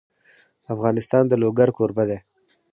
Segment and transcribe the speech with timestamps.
[0.73, 2.19] افغانستان د لوگر کوربه دی.